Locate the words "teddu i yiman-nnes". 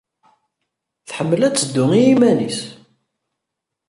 1.55-2.59